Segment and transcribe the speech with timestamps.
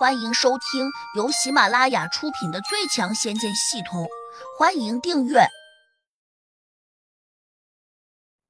[0.00, 4.04] 欢迎收听由喜马拉雅出品的《最强仙剑系统》，
[4.58, 5.40] 欢迎订阅。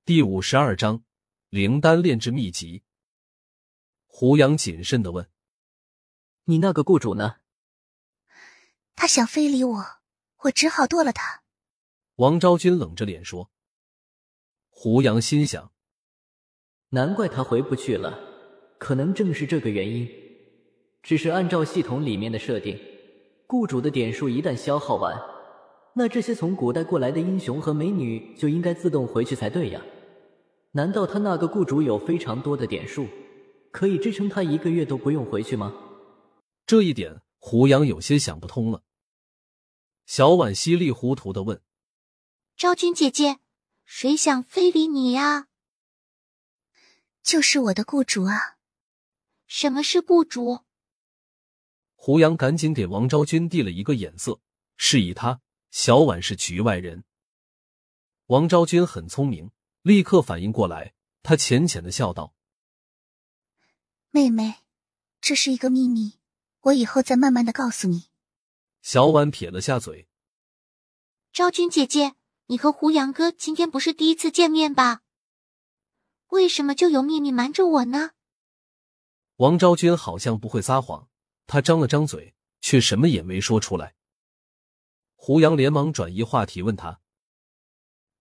[0.04, 1.02] 第五十二章：
[1.48, 2.84] 灵丹炼制秘籍。
[4.06, 5.28] 胡杨谨慎的问
[6.46, 7.38] ：“你那个雇主呢？”
[8.94, 9.84] 他想非礼我，
[10.42, 11.42] 我只好剁了他。
[12.14, 13.50] 王昭君冷着脸说。
[14.68, 15.72] 胡杨心想：
[16.90, 18.16] 难怪他回不去了，
[18.78, 20.19] 可能正是这个原因。
[21.02, 22.78] 只是按照系统里面的设定，
[23.46, 25.18] 雇主的点数一旦消耗完，
[25.94, 29.82] 那这些从古代过来的英雄和美女就应该自动回去才对呀？
[30.72, 33.08] 难道他那个雇主有非常多的点数，
[33.72, 35.74] 可以支撑他一个月都不用回去吗？
[36.64, 38.84] 这一点胡杨有些想不通了。
[40.06, 41.60] 小婉稀里糊涂的问
[42.56, 43.38] ：“昭君姐姐，
[43.84, 45.48] 谁想非礼你呀
[47.22, 48.58] ？”“就是我的雇主啊。
[49.48, 50.60] ”“什么是雇主？”
[52.02, 54.40] 胡杨赶紧给王昭君递了一个眼色，
[54.78, 57.04] 示意他小婉是局外人。
[58.28, 59.50] 王昭君很聪明，
[59.82, 62.34] 立刻反应过来，她浅浅的笑道
[64.08, 64.60] ：“妹妹，
[65.20, 66.14] 这是一个秘密，
[66.60, 68.06] 我以后再慢慢的告诉你。”
[68.80, 70.08] 小婉撇了下嘴
[71.34, 72.14] ：“昭君姐姐，
[72.46, 75.02] 你和胡杨哥今天不是第一次见面吧？
[76.28, 78.12] 为什么就有秘密瞒着我呢？”
[79.36, 81.09] 王昭君好像不会撒谎。
[81.50, 83.96] 他张了张嘴，却什么也没说出来。
[85.16, 87.00] 胡杨连忙转移话题，问他：“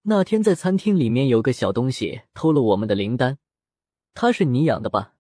[0.02, 3.38] 那天在餐厅里面有个小东西偷了我们的灵丹，
[4.16, 5.13] 它是你养的吧？”“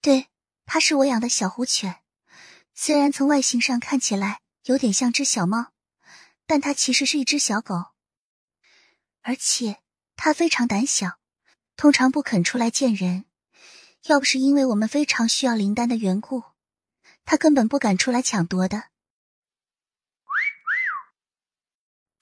[0.00, 0.28] 对，
[0.66, 1.96] 它是我养的小狐犬。
[2.74, 5.72] 虽然从外形上看起来有点像只小猫，
[6.46, 7.86] 但它其实是一只小狗。
[9.22, 9.78] 而且
[10.14, 11.18] 它非常胆小，
[11.76, 13.24] 通常不肯出来见人。
[14.04, 16.44] 要不是因为我们非常需要灵丹的缘故。”
[17.30, 18.84] 他根本不敢出来抢夺的。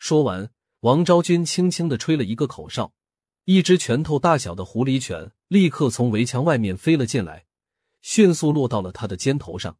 [0.00, 2.92] 说完，王昭君轻轻的吹了一个口哨，
[3.44, 7.46] 一只拳头大小的狐狸犬立刻从围墙外面飞了进来，
[8.02, 9.78] 迅速落到了他的肩头上。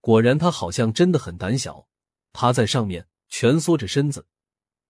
[0.00, 1.86] 果然，他好像真的很胆小，
[2.32, 4.26] 趴在上面蜷缩着身子，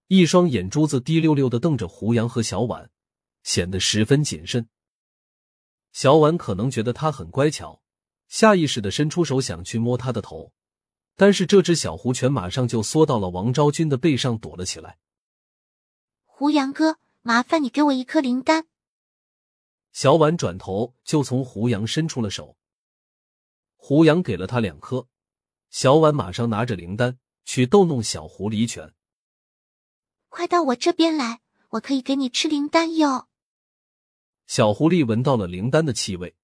[0.07, 2.91] 一双眼珠子滴溜溜的瞪着胡杨和小婉，
[3.43, 4.71] 显得十分谨慎。
[5.93, 7.80] 小婉可能觉得他很乖巧。
[8.31, 10.53] 下意识的伸出手想去摸他的头，
[11.17, 14.99] 但是这只小狐犬马上就缩到了王昭君的背上躲了起来。
[16.25, 18.69] 胡杨哥，麻烦你给我一颗灵丹。
[19.93, 22.57] 小婉转头就从胡杨伸出了手，
[23.75, 25.09] 胡杨给了他两颗，
[25.69, 28.95] 小婉马上拿着灵丹去逗弄小狐狸犬。
[30.29, 31.41] 快到我这边来，
[31.71, 33.27] 我可以给你吃灵丹哟。
[34.47, 36.37] 小狐狸闻到了灵丹的气味。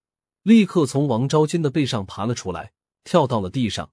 [0.47, 2.71] 立刻从王昭君的背上爬了出来，
[3.03, 3.91] 跳到了地上，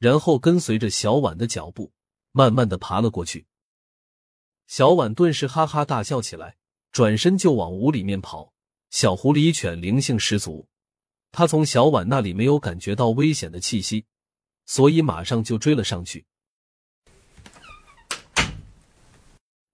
[0.00, 1.92] 然后跟随着小婉的脚步，
[2.32, 3.46] 慢慢的爬了过去。
[4.66, 6.56] 小婉顿时哈哈大笑起来，
[6.90, 8.52] 转身就往屋里面跑。
[8.90, 10.66] 小狐狸犬灵性十足，
[11.30, 14.04] 它从小婉那里没有感觉到危险的气息，
[14.66, 16.26] 所以马上就追了上去。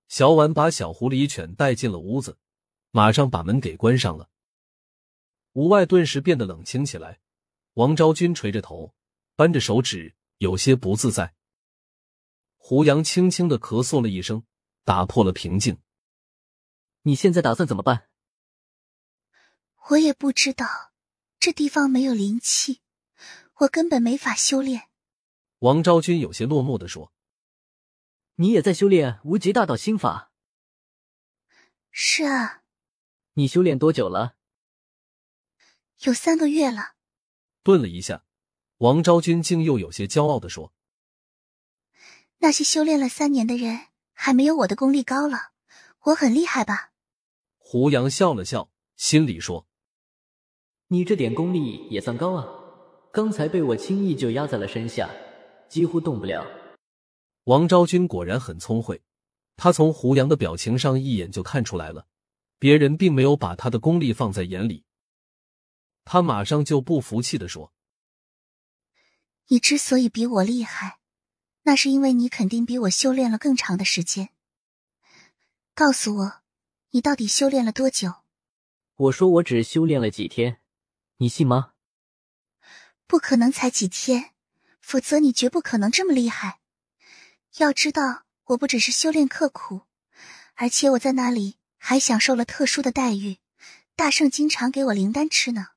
[0.07, 2.37] 小婉把小狐狸犬带进了屋子，
[2.91, 4.29] 马上把门给关上了。
[5.53, 7.21] 屋外顿时变得冷清起来，
[7.75, 8.95] 王昭君垂着头，
[9.35, 11.35] 扳着手指，有些不自在。
[12.57, 14.45] 胡杨轻轻的咳嗽了一声，
[14.85, 15.81] 打破了平静。
[17.03, 18.09] 你现在打算怎么办？
[19.89, 20.93] 我也不知道，
[21.41, 22.81] 这地方没有灵气，
[23.55, 24.89] 我根本没法修炼。
[25.59, 27.13] 王昭君有些落寞的说
[28.37, 30.33] ：“你也在修炼无极大道心法
[31.91, 32.63] ？”“是啊。
[33.35, 34.37] ”“你修炼多久了？”
[36.05, 36.95] 有三个月了。
[37.63, 38.25] 顿了一下，
[38.79, 40.73] 王昭君竟又有些骄傲的说
[42.41, 45.51] ：“那些修炼了三年的人，还没有我的功力高了。
[46.05, 46.93] 我很厉害吧？”
[47.59, 49.67] 胡杨笑了笑，心里说
[50.89, 52.49] ：“你这点功力也算高啊！
[53.13, 55.11] 刚才被我轻易就压在了身下，
[55.69, 56.47] 几乎动不了。”
[57.45, 59.03] 王昭君果然很聪慧，
[59.57, 62.07] 她从胡杨的表情上一眼就看出来了，
[62.59, 64.85] 别人并没有把他的功力放在眼里。
[66.13, 67.73] 他马上就不服气的说
[69.47, 70.99] ：“你之所以比我厉害，
[71.63, 74.31] 那是因为你肯定比我修炼了更长的时间。
[75.73, 76.43] 告诉我，
[76.91, 78.25] 你到底修炼了多久？”
[79.07, 80.59] 我说：“我只修炼了几天，
[81.19, 81.75] 你信吗？”
[83.07, 84.33] 不可能才几天，
[84.81, 86.59] 否则你绝不可能这么厉害。
[87.59, 89.83] 要知道，我不只是修炼刻苦，
[90.57, 93.39] 而且我在那里还享受了特殊的待遇，
[93.95, 95.69] 大圣经常给我灵丹吃呢。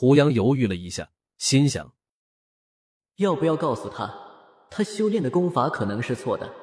[0.00, 1.92] 胡杨犹豫了一下，心想：
[3.16, 4.14] 要不要告诉他，
[4.70, 6.54] 他修炼的功法可能是错的？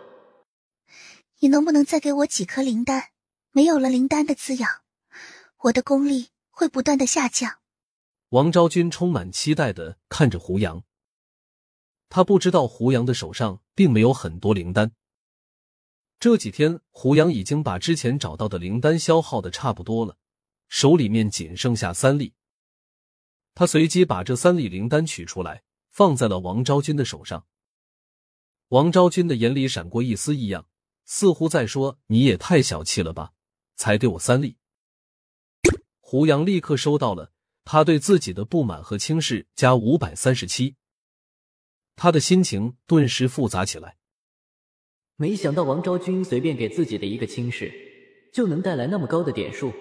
[1.39, 3.09] 你能不能再给我几颗灵丹？
[3.51, 4.83] 没有了灵丹的滋养，
[5.63, 7.59] 我的功力会不断的下降。
[8.29, 10.83] 王昭君充满期待的看着胡杨，
[12.07, 14.93] 他不知道胡杨的手上并没有很多灵丹。
[16.21, 20.15] 这几天，胡杨已经把之前找到的灵丹消耗的差不多了，
[20.69, 22.31] 手里面仅剩下三粒。
[23.55, 27.47] 他随即把这三粒灵丹取出来，放在了王昭君的手上。
[28.67, 30.67] 王昭君的眼里闪过一丝异样，
[31.05, 33.31] 似乎在说：“你也太小气了吧，
[33.75, 34.57] 才给我三粒。”
[36.01, 37.31] 胡杨立刻收到了
[37.63, 40.75] 他对自己的不满和轻视，加五百三十七。
[41.95, 43.97] 他的心情顿时复杂起来。
[45.15, 47.71] 没想到王昭君随便给自己的一个轻视，
[48.33, 49.71] 就能带来那么高的点数。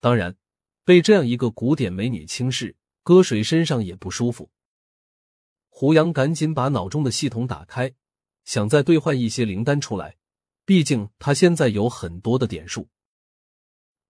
[0.00, 0.36] 当然，
[0.84, 4.50] 被这样一个古典美女轻视，搁谁身上也不舒服。
[5.68, 7.94] 胡杨赶紧把脑中的系统打开，
[8.44, 10.16] 想再兑换一些灵丹出来，
[10.64, 12.88] 毕竟他现在有很多的点数。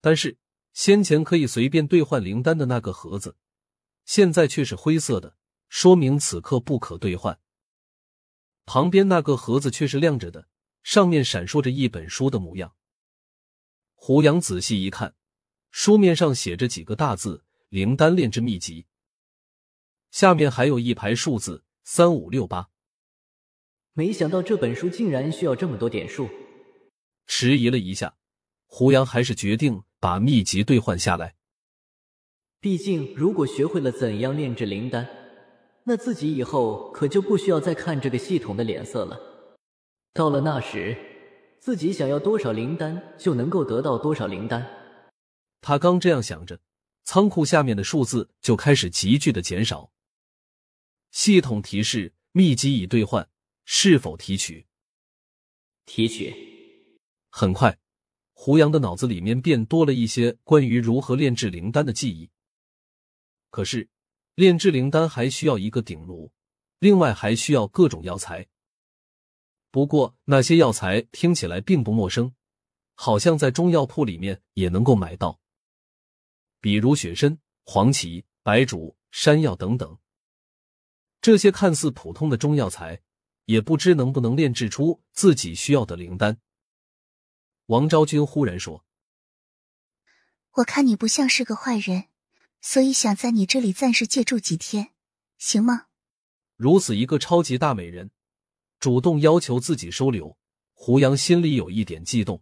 [0.01, 0.37] 但是
[0.73, 3.37] 先前可以随便兑换灵丹的那个盒子，
[4.03, 5.35] 现在却是灰色的，
[5.69, 7.39] 说明此刻不可兑换。
[8.65, 10.47] 旁边那个盒子却是亮着的，
[10.83, 12.75] 上面闪烁着一本书的模样。
[13.93, 15.15] 胡杨仔细一看，
[15.77, 18.85] 书面上写着几个大字：“灵丹炼制秘籍”，
[20.09, 22.69] 下面还有一排数字：三五六八。
[23.91, 26.29] 没想到这本书竟然需要这么多点数。
[27.27, 28.15] 迟疑了一下，
[28.65, 31.35] 胡杨还是决定把秘籍兑换下来。
[32.61, 35.05] 毕竟，如果学会了怎样炼制灵丹。
[35.83, 39.19] 那自己以后可就不需要再看这个系统的脸色了。
[40.13, 40.95] 到了那时，
[41.59, 44.65] 自己想要多少灵丹就能够得到多少灵丹。
[45.67, 46.61] 他刚这样想着，
[47.05, 49.91] 仓库下面的数字就开始急剧的减少。
[51.09, 53.27] 系统提示：秘籍已兑换，
[53.63, 54.67] 是否提取？
[55.87, 56.31] 提取。
[57.31, 57.79] 很快，
[58.33, 62.29] 胡杨的脑子里面便多了一些关于如何炼制灵丹的记忆。
[63.49, 63.89] 可是。
[64.35, 66.31] 炼制灵丹还需要一个鼎炉，
[66.77, 68.45] 另外还需要各种药材。
[69.71, 72.35] 不过那些药材听起来并不陌生，
[72.93, 75.39] 好像在中药铺里面也能够买到，
[76.65, 79.99] 比如雪参、黄芪、白术、山药等等。
[81.21, 83.03] 这些看似普通的中药材，
[83.45, 86.39] 也不知能不能炼制出自己需要的灵丹。
[87.67, 88.83] 王昭君忽然说
[90.57, 92.05] ：“我看你不像是个坏人。”
[92.61, 94.89] 所以想在你这里暂时借住几天，
[95.37, 95.85] 行吗？
[96.55, 98.09] 如此一个超级大美人，
[98.79, 100.35] 主动要求自己收留，
[100.73, 102.41] 胡杨心里有一点悸动。